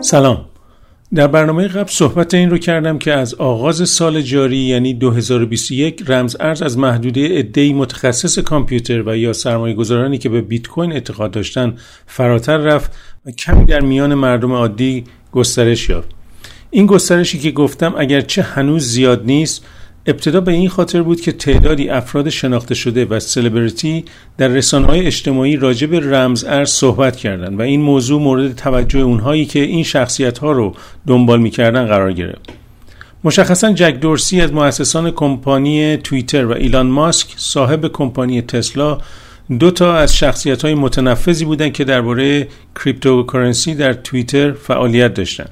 سلام. 0.00 0.44
در 1.14 1.26
برنامه 1.26 1.68
قبل 1.68 1.90
صحبت 1.90 2.34
این 2.34 2.50
رو 2.50 2.58
کردم 2.58 2.98
که 2.98 3.12
از 3.12 3.34
آغاز 3.34 3.88
سال 3.88 4.20
جاری 4.20 4.56
یعنی 4.56 4.94
2021 4.94 6.04
رمز 6.08 6.36
ارز 6.40 6.62
از 6.62 6.78
محدوده 6.78 7.28
ادهی 7.30 7.72
متخصص 7.72 8.38
کامپیوتر 8.38 9.02
و 9.06 9.16
یا 9.16 9.32
سرمایه 9.32 9.74
گذارانی 9.74 10.18
که 10.18 10.28
به 10.28 10.40
بیت 10.40 10.66
کوین 10.66 10.92
اعتقاد 10.92 11.30
داشتن 11.30 11.74
فراتر 12.06 12.56
رفت 12.56 12.92
و 13.26 13.30
کمی 13.30 13.64
در 13.64 13.80
میان 13.80 14.14
مردم 14.14 14.52
عادی 14.52 15.04
گسترش 15.32 15.88
یافت. 15.88 16.08
این 16.70 16.86
گسترشی 16.86 17.38
که 17.38 17.50
گفتم 17.50 17.94
اگرچه 17.98 18.42
هنوز 18.42 18.84
زیاد 18.84 19.24
نیست 19.24 19.64
ابتدا 20.08 20.40
به 20.40 20.52
این 20.52 20.68
خاطر 20.68 21.02
بود 21.02 21.20
که 21.20 21.32
تعدادی 21.32 21.88
افراد 21.88 22.28
شناخته 22.28 22.74
شده 22.74 23.04
و 23.04 23.20
سلبریتی 23.20 24.04
در 24.38 24.48
رسانه‌های 24.48 25.06
اجتماعی 25.06 25.56
راجع 25.56 25.86
به 25.86 26.00
رمز 26.00 26.44
ارز 26.44 26.70
صحبت 26.70 27.16
کردند 27.16 27.58
و 27.58 27.62
این 27.62 27.80
موضوع 27.80 28.22
مورد 28.22 28.54
توجه 28.54 28.98
اونهایی 28.98 29.44
که 29.46 29.60
این 29.60 29.82
شخصیت 29.82 30.38
ها 30.38 30.52
رو 30.52 30.74
دنبال 31.06 31.40
می‌کردن 31.40 31.86
قرار 31.86 32.12
گرفت. 32.12 32.50
مشخصا 33.24 33.72
جک 33.72 34.00
دورسی 34.00 34.40
از 34.40 34.52
مؤسسان 34.52 35.10
کمپانی 35.10 35.96
توییتر 35.96 36.44
و 36.44 36.52
ایلان 36.52 36.86
ماسک 36.86 37.28
صاحب 37.36 37.88
کمپانی 37.92 38.42
تسلا 38.42 38.98
دو 39.58 39.70
تا 39.70 39.96
از 39.96 40.16
شخصیت 40.16 40.62
های 40.64 40.74
متنفذی 40.74 41.44
بودند 41.44 41.72
که 41.72 41.84
درباره 41.84 42.48
cryptocurrency 42.74 43.74
در 43.74 43.92
توییتر 43.92 44.52
فعالیت 44.52 45.14
داشتند. 45.14 45.50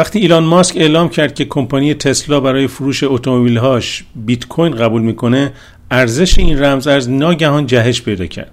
وقتی 0.00 0.18
ایلان 0.18 0.44
ماسک 0.44 0.76
اعلام 0.76 1.08
کرد 1.08 1.34
که 1.34 1.44
کمپانی 1.44 1.94
تسلا 1.94 2.40
برای 2.40 2.66
فروش 2.66 3.04
اتومبیل‌هاش 3.04 4.04
بیت 4.14 4.46
کوین 4.46 4.76
قبول 4.76 5.02
می‌کنه 5.02 5.52
ارزش 5.90 6.38
این 6.38 6.62
رمز 6.62 6.86
ارز 6.86 7.08
ناگهان 7.08 7.66
جهش 7.66 8.02
پیدا 8.02 8.26
کرد. 8.26 8.50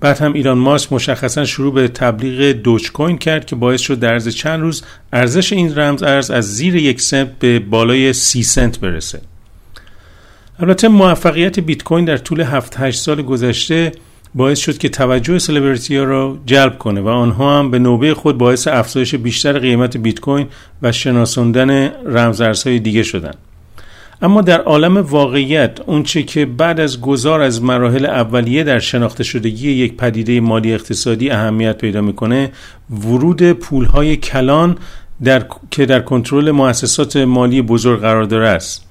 بعد 0.00 0.18
هم 0.18 0.32
ایلان 0.32 0.58
ماسک 0.58 0.92
مشخصا 0.92 1.44
شروع 1.44 1.74
به 1.74 1.88
تبلیغ 1.88 2.52
دوج 2.52 2.92
کوین 2.92 3.18
کرد 3.18 3.46
که 3.46 3.56
باعث 3.56 3.80
شد 3.80 3.98
در 3.98 4.12
عرض 4.12 4.28
چند 4.28 4.60
روز 4.60 4.82
ارزش 5.12 5.52
این 5.52 5.78
رمز 5.78 6.02
ارز 6.02 6.30
از 6.30 6.56
زیر 6.56 6.76
یک 6.76 7.00
سنت 7.00 7.38
به 7.38 7.58
بالای 7.58 8.12
سی 8.12 8.42
سنت 8.42 8.80
برسه. 8.80 9.20
البته 10.58 10.88
موفقیت 10.88 11.60
بیت 11.60 11.82
کوین 11.82 12.04
در 12.04 12.16
طول 12.16 12.40
7 12.40 12.74
8 12.78 13.00
سال 13.00 13.22
گذشته 13.22 13.92
باعث 14.36 14.58
شد 14.58 14.78
که 14.78 14.88
توجه 14.88 15.38
سلبریتی 15.38 15.96
ها 15.96 16.04
را 16.04 16.38
جلب 16.46 16.78
کنه 16.78 17.00
و 17.00 17.08
آنها 17.08 17.58
هم 17.58 17.70
به 17.70 17.78
نوبه 17.78 18.14
خود 18.14 18.38
باعث 18.38 18.68
افزایش 18.68 19.14
بیشتر 19.14 19.58
قیمت 19.58 19.96
بیت 19.96 20.20
کوین 20.20 20.46
و 20.82 20.92
شناساندن 20.92 21.90
رمزارزهای 22.06 22.78
دیگه 22.78 23.02
شدند. 23.02 23.36
اما 24.22 24.42
در 24.42 24.60
عالم 24.60 24.96
واقعیت 24.96 25.78
اونچه 25.86 26.22
که 26.22 26.46
بعد 26.46 26.80
از 26.80 27.00
گذار 27.00 27.40
از 27.40 27.62
مراحل 27.62 28.06
اولیه 28.06 28.64
در 28.64 28.78
شناخته 28.78 29.24
شدگی 29.24 29.70
یک 29.70 29.96
پدیده 29.96 30.40
مالی 30.40 30.74
اقتصادی 30.74 31.30
اهمیت 31.30 31.78
پیدا 31.78 32.00
می‌کنه 32.00 32.50
ورود 32.90 33.52
پولهای 33.52 34.16
کلان 34.16 34.78
در 35.24 35.46
که 35.70 35.86
در 35.86 36.00
کنترل 36.00 36.50
مؤسسات 36.50 37.16
مالی 37.16 37.62
بزرگ 37.62 38.00
قرار 38.00 38.24
داره 38.24 38.48
است 38.48 38.85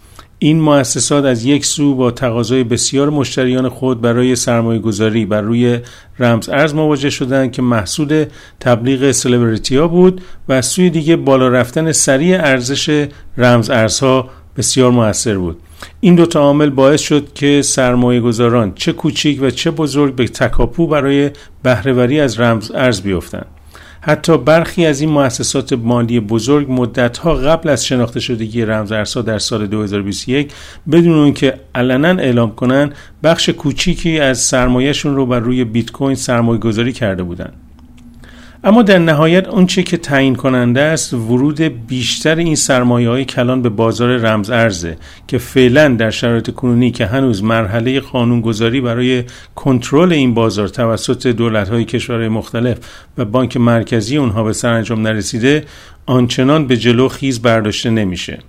این 0.46 0.62
مؤسسات 0.62 1.26
از 1.26 1.46
یک 1.46 1.66
سو 1.66 1.96
با 1.96 2.12
تقاضای 2.12 2.64
بسیار 2.64 3.10
مشتریان 3.10 3.70
خود 3.70 4.02
برای 4.02 4.36
سرمایه 4.36 4.80
گذاری 4.80 5.26
بر 5.26 5.42
روی 5.42 5.80
رمز 6.20 6.50
ارز 6.50 6.74
مواجه 6.74 7.10
شدند 7.10 7.52
که 7.52 7.62
محصول 7.62 8.26
تبلیغ 8.60 9.12
سلبریتی 9.12 9.78
ها 9.78 9.88
بود 9.88 10.22
و 10.48 10.54
از 10.54 10.66
سوی 10.66 10.90
دیگه 10.90 11.16
بالا 11.16 11.48
رفتن 11.48 11.92
سریع 11.92 12.38
ارزش 12.38 13.08
رمز 13.38 13.70
ارزها 13.70 14.30
بسیار 14.58 14.92
موثر 14.92 15.38
بود. 15.38 15.58
این 16.00 16.16
دو 16.16 16.40
عامل 16.40 16.70
باعث 16.70 17.02
شد 17.02 17.34
که 17.34 17.62
سرمایه 17.62 18.22
گذاران 18.22 18.74
چه 18.76 18.94
کوچیک 18.94 19.40
و 19.42 19.50
چه 19.50 19.72
بزرگ 19.72 20.16
به 20.16 20.28
تکاپو 20.28 20.88
برای 20.88 21.32
بهرهوری 21.64 22.20
از 22.20 22.40
رمز 22.40 22.72
ارز 22.72 23.02
بیفتند. 23.02 23.55
حتی 24.08 24.38
برخی 24.38 24.86
از 24.86 25.02
این 25.02 25.10
مؤسسات 25.10 25.74
مالی 25.74 26.20
بزرگ 26.20 26.72
مدتها 26.72 27.34
قبل 27.34 27.70
از 27.70 27.86
شناخته 27.86 28.20
شدگی 28.20 28.66
رمزارزها 28.66 29.22
در 29.22 29.40
سال 29.40 29.68
2021 29.68 30.52
بدون 30.92 31.20
اون 31.20 31.34
که 31.34 31.60
علنا 31.76 32.22
اعلام 32.22 32.56
کنند 32.56 32.96
بخش 33.24 33.50
کوچیکی 33.50 34.20
از 34.20 34.40
سرمایهشون 34.40 35.16
رو 35.16 35.26
بر 35.26 35.40
روی 35.40 35.64
بیت 35.64 35.92
کوین 35.92 36.16
سرمایه 36.16 36.60
گذاری 36.60 36.94
کرده 36.94 37.24
بودند. 37.24 37.54
اما 38.68 38.82
در 38.82 38.98
نهایت 38.98 39.48
اونچه 39.48 39.84
که 39.84 39.98
تعیین 39.98 40.36
کننده 40.36 40.82
است 40.82 41.14
ورود 41.14 41.62
بیشتر 41.62 42.36
این 42.36 42.56
سرمایه 42.56 43.10
های 43.10 43.26
کلان 43.26 43.62
به 43.62 43.70
بازار 43.70 44.18
رمز 44.18 44.50
ارزه 44.50 44.98
که 45.28 45.38
فعلا 45.38 45.88
در 45.88 46.10
شرایط 46.10 46.50
کنونی 46.50 46.92
که 46.92 47.06
هنوز 47.06 47.44
مرحله 47.44 48.00
قانونگذاری 48.00 48.82
برای 48.82 49.24
کنترل 49.56 50.14
این 50.14 50.34
بازار 50.34 50.68
توسط 50.68 51.28
دولت 51.28 51.70
های 51.70 51.86
کشورهای 51.86 52.28
مختلف 52.28 52.78
و 53.18 53.26
بانک 53.26 53.58
مرکزی 53.58 54.18
اونها 54.18 54.44
به 54.44 54.54
سرانجام 54.54 55.08
نرسیده 55.08 55.66
آنچنان 56.06 56.68
به 56.68 56.78
جلو 56.78 57.08
خیز 57.08 57.42
برداشته 57.42 57.90
نمیشه. 57.90 58.40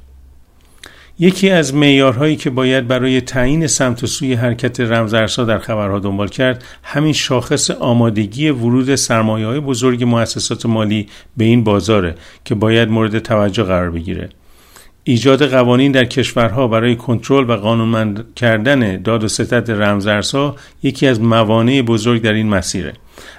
یکی 1.18 1.50
از 1.50 1.74
معیارهایی 1.74 2.36
که 2.36 2.50
باید 2.50 2.88
برای 2.88 3.20
تعیین 3.20 3.66
سمت 3.66 4.02
و 4.02 4.06
سوی 4.06 4.34
حرکت 4.34 4.80
رمزارزها 4.80 5.44
در 5.44 5.58
خبرها 5.58 5.98
دنبال 5.98 6.28
کرد 6.28 6.64
همین 6.82 7.12
شاخص 7.12 7.70
آمادگی 7.70 8.48
ورود 8.48 8.94
سرمایه 8.94 9.46
های 9.46 9.60
بزرگ 9.60 10.04
مؤسسات 10.04 10.66
مالی 10.66 11.06
به 11.36 11.44
این 11.44 11.64
بازاره 11.64 12.14
که 12.44 12.54
باید 12.54 12.88
مورد 12.88 13.18
توجه 13.18 13.62
قرار 13.62 13.90
بگیره. 13.90 14.28
ایجاد 15.04 15.50
قوانین 15.50 15.92
در 15.92 16.04
کشورها 16.04 16.68
برای 16.68 16.96
کنترل 16.96 17.50
و 17.50 17.56
قانونمند 17.56 18.24
کردن 18.36 19.02
داد 19.02 19.24
و 19.24 19.28
ستد 19.28 19.70
رمزارزها 19.70 20.56
یکی 20.82 21.06
از 21.06 21.20
موانع 21.20 21.82
بزرگ 21.82 22.22
در 22.22 22.32
این 22.32 22.48
مسیره. 22.48 22.92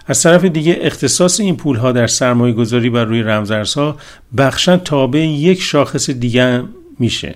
از 0.08 0.24
طرف 0.24 0.46
دیگه 0.46 0.78
اختصاص 0.82 1.40
این 1.40 1.58
پولها 1.58 1.92
در 1.92 2.08
سرمایه 2.08 2.54
گذاری 2.54 2.90
بر 2.90 3.06
روی 3.06 3.24
رمزارزها 3.24 3.98
بخشا 4.38 4.78
تابع 4.78 5.20
یک 5.20 5.62
شاخص 5.62 6.10
دیگه 6.10 6.64
میشه. 7.00 7.36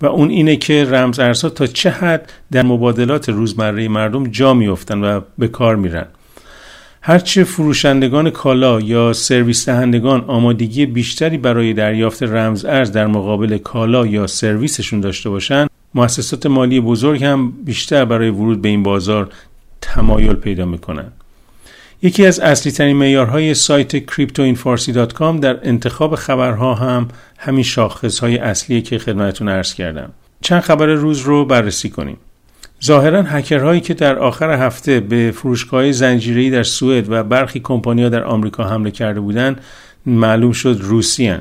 و 0.00 0.06
اون 0.06 0.30
اینه 0.30 0.56
که 0.56 0.84
رمز 0.84 1.18
ارزها 1.18 1.48
تا 1.48 1.66
چه 1.66 1.90
حد 1.90 2.32
در 2.52 2.62
مبادلات 2.62 3.28
روزمره 3.28 3.88
مردم 3.88 4.26
جا 4.26 4.54
میافتن 4.54 5.04
و 5.04 5.20
به 5.38 5.48
کار 5.48 5.76
میرن. 5.76 6.06
هرچه 7.02 7.44
فروشندگان 7.44 8.30
کالا 8.30 8.80
یا 8.80 9.12
سرویس 9.12 9.68
دهندگان 9.68 10.24
آمادگی 10.26 10.86
بیشتری 10.86 11.38
برای 11.38 11.72
دریافت 11.72 12.22
رمز 12.22 12.64
ارز 12.64 12.92
در 12.92 13.06
مقابل 13.06 13.58
کالا 13.58 14.06
یا 14.06 14.26
سرویسشون 14.26 15.00
داشته 15.00 15.30
باشند 15.30 15.70
مؤسسات 15.94 16.46
مالی 16.46 16.80
بزرگ 16.80 17.24
هم 17.24 17.52
بیشتر 17.64 18.04
برای 18.04 18.30
ورود 18.30 18.62
به 18.62 18.68
این 18.68 18.82
بازار 18.82 19.28
تمایل 19.80 20.32
پیدا 20.32 20.64
می‌کنن. 20.64 21.12
یکی 22.02 22.26
از 22.26 22.40
اصلی 22.40 22.72
ترین 22.72 22.96
معیارهای 22.96 23.54
سایت 23.54 24.10
cryptoinfarsi.com 24.10 25.40
در 25.40 25.68
انتخاب 25.68 26.14
خبرها 26.14 26.74
هم 26.74 27.08
همین 27.38 27.62
شاخص 27.64 28.18
های 28.18 28.38
اصلیه 28.38 28.80
که 28.80 28.98
خدمتتون 28.98 29.48
عرض 29.48 29.74
کردم. 29.74 30.10
چند 30.40 30.60
خبر 30.60 30.86
روز 30.86 31.20
رو 31.20 31.44
بررسی 31.44 31.90
کنیم. 31.90 32.16
ظاهرا 32.84 33.22
هکرهایی 33.22 33.80
که 33.80 33.94
در 33.94 34.18
آخر 34.18 34.66
هفته 34.66 35.00
به 35.00 35.30
فروشگاه 35.36 35.92
زنجیره‌ای 35.92 36.50
در 36.50 36.62
سوئد 36.62 37.12
و 37.12 37.22
برخی 37.22 37.60
کمپانی‌ها 37.60 38.08
در 38.08 38.24
آمریکا 38.24 38.64
حمله 38.64 38.90
کرده 38.90 39.20
بودند 39.20 39.60
معلوم 40.06 40.52
شد 40.52 40.78
روسی 40.80 41.34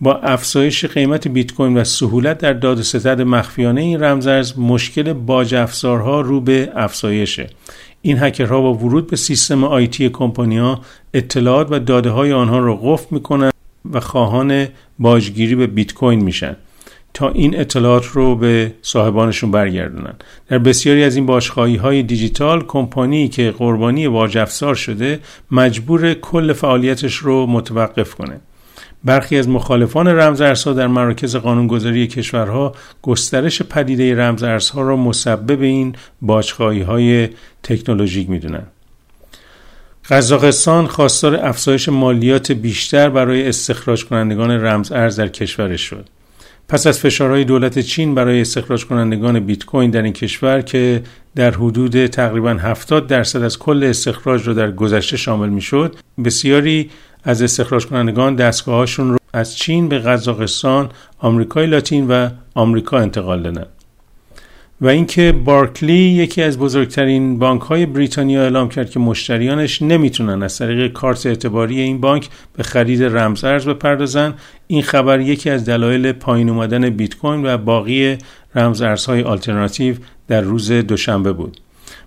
با 0.00 0.16
افزایش 0.16 0.84
قیمت 0.84 1.28
بیت 1.28 1.52
کوین 1.52 1.76
و 1.76 1.84
سهولت 1.84 2.38
در 2.38 2.52
داد 2.52 2.78
و 2.78 2.82
ستد 2.82 3.20
مخفیانه 3.20 3.80
این 3.80 4.02
رمزارز 4.02 4.58
مشکل 4.58 5.12
باج 5.12 5.54
افزارها 5.54 6.20
رو 6.20 6.40
به 6.40 6.72
افزایشه. 6.76 7.46
این 8.06 8.18
هکرها 8.18 8.60
با 8.60 8.74
ورود 8.74 9.06
به 9.06 9.16
سیستم 9.16 9.64
آیتی 9.64 10.08
کمپانی‌ها 10.08 10.80
اطلاعات 11.14 11.66
و 11.70 11.78
داده 11.78 12.10
های 12.10 12.32
آنها 12.32 12.58
را 12.58 12.76
قفل 12.76 13.06
می‌کنند 13.10 13.52
و 13.92 14.00
خواهان 14.00 14.68
باجگیری 14.98 15.54
به 15.54 15.66
بیت 15.66 15.94
کوین 15.94 16.20
میشن 16.20 16.56
تا 17.14 17.28
این 17.28 17.60
اطلاعات 17.60 18.06
رو 18.06 18.36
به 18.36 18.72
صاحبانشون 18.82 19.50
برگردونن. 19.50 20.14
در 20.48 20.58
بسیاری 20.58 21.04
از 21.04 21.16
این 21.16 21.26
باشخواهی 21.26 21.76
های 21.76 22.02
دیجیتال 22.02 22.64
کمپانی 22.66 23.28
که 23.28 23.50
قربانی 23.50 24.06
واج 24.06 24.44
شده 24.74 25.20
مجبور 25.50 26.14
کل 26.14 26.52
فعالیتش 26.52 27.14
رو 27.14 27.46
متوقف 27.46 28.14
کنه. 28.14 28.40
برخی 29.04 29.38
از 29.38 29.48
مخالفان 29.48 30.08
رمزارزها 30.08 30.72
در 30.72 30.86
مراکز 30.86 31.36
قانونگذاری 31.36 32.06
کشورها 32.06 32.74
گسترش 33.02 33.62
پدیده 33.62 34.14
رمزارزها 34.14 34.82
را 34.82 34.96
مسبب 34.96 35.62
این 35.62 35.94
باجخواهی 36.22 36.82
های 36.82 37.28
تکنولوژیک 37.62 38.30
می‌دونند 38.30 38.66
قزاقستان 40.08 40.86
خواستار 40.86 41.36
افزایش 41.36 41.88
مالیات 41.88 42.52
بیشتر 42.52 43.08
برای 43.08 43.48
استخراج 43.48 44.04
کنندگان 44.04 44.50
رمز 44.50 44.92
ارز 44.92 45.20
در 45.20 45.28
کشورش 45.28 45.80
شد. 45.80 46.08
پس 46.68 46.86
از 46.86 46.98
فشارهای 46.98 47.44
دولت 47.44 47.78
چین 47.78 48.14
برای 48.14 48.40
استخراج 48.40 48.86
کنندگان 48.86 49.40
بیت 49.40 49.64
کوین 49.64 49.90
در 49.90 50.02
این 50.02 50.12
کشور 50.12 50.60
که 50.60 51.02
در 51.36 51.50
حدود 51.50 52.06
تقریبا 52.06 52.50
70 52.50 53.06
درصد 53.06 53.42
از 53.42 53.58
کل 53.58 53.84
استخراج 53.84 54.48
را 54.48 54.54
در 54.54 54.70
گذشته 54.70 55.16
شامل 55.16 55.48
می‌شد، 55.48 55.96
بسیاری 56.24 56.90
از 57.24 57.42
استخراج 57.42 57.86
کنندگان 57.86 58.34
دستگاهاشون 58.34 59.10
رو 59.10 59.16
از 59.32 59.56
چین 59.56 59.88
به 59.88 59.98
قزاقستان، 59.98 60.90
آمریکای 61.18 61.66
لاتین 61.66 62.08
و 62.08 62.28
آمریکا 62.54 62.98
انتقال 62.98 63.42
دادند. 63.42 63.66
و 64.80 64.88
اینکه 64.88 65.32
بارکلی 65.32 65.94
یکی 65.94 66.42
از 66.42 66.58
بزرگترین 66.58 67.38
بانک 67.38 67.62
های 67.62 67.86
بریتانیا 67.86 68.42
اعلام 68.42 68.68
کرد 68.68 68.90
که 68.90 69.00
مشتریانش 69.00 69.82
نمی‌تونن 69.82 70.42
از 70.42 70.58
طریق 70.58 70.92
کارت 70.92 71.26
اعتباری 71.26 71.80
این 71.80 72.00
بانک 72.00 72.28
به 72.56 72.62
خرید 72.62 73.02
رمزارز 73.02 73.68
بپردازن 73.68 74.34
این 74.66 74.82
خبر 74.82 75.20
یکی 75.20 75.50
از 75.50 75.64
دلایل 75.64 76.12
پایین 76.12 76.48
اومدن 76.48 76.90
بیت 76.90 77.16
کوین 77.16 77.46
و 77.46 77.58
باقی 77.58 78.18
رمزارزهای 78.54 79.22
آلترناتیو 79.22 79.96
در 80.28 80.40
روز 80.40 80.72
دوشنبه 80.72 81.32
بود 81.32 81.60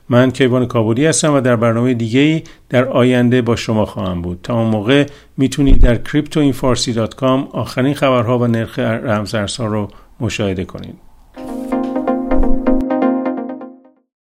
من 0.09 0.31
کیوان 0.31 0.65
کابولی 0.65 1.05
هستم 1.05 1.33
و 1.33 1.41
در 1.41 1.55
برنامه 1.55 1.93
دیگه 1.93 2.43
در 2.69 2.85
آینده 2.85 3.41
با 3.41 3.55
شما 3.55 3.85
خواهم 3.85 4.21
بود. 4.21 4.39
تا 4.43 4.59
اون 4.59 4.69
موقع 4.69 5.05
می‌تونید 5.37 5.81
در 5.81 5.95
cryptoinfarsi.com 5.95 7.51
آخرین 7.51 7.93
خبرها 7.93 8.39
و 8.39 8.47
نرخ 8.47 8.79
رمزارزها 8.79 9.65
رو 9.65 9.89
مشاهده 10.19 10.65
کنید. 10.65 11.06